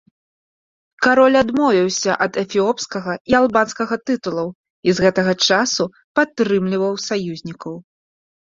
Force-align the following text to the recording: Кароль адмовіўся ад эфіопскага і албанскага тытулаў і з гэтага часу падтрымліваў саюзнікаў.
Кароль 1.07 1.35
адмовіўся 1.41 2.11
ад 2.25 2.33
эфіопскага 2.43 3.13
і 3.33 3.37
албанскага 3.41 3.95
тытулаў 4.11 4.49
і 4.89 4.97
з 5.01 5.07
гэтага 5.07 5.33
часу 5.51 5.83
падтрымліваў 6.21 6.93
саюзнікаў. 7.09 7.73